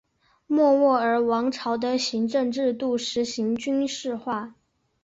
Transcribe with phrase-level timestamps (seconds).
[0.47, 4.55] 莫卧儿王朝的行政制度实行军事化。